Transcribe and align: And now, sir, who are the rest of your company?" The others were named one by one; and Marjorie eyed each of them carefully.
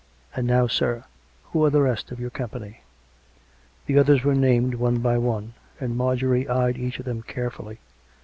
And 0.35 0.47
now, 0.47 0.65
sir, 0.65 1.03
who 1.43 1.63
are 1.63 1.69
the 1.69 1.83
rest 1.83 2.09
of 2.11 2.19
your 2.19 2.31
company?" 2.31 2.81
The 3.85 3.99
others 3.99 4.23
were 4.23 4.33
named 4.33 4.73
one 4.73 4.97
by 4.97 5.19
one; 5.19 5.53
and 5.79 5.95
Marjorie 5.95 6.49
eyed 6.49 6.75
each 6.79 6.97
of 6.97 7.05
them 7.05 7.21
carefully. 7.21 7.77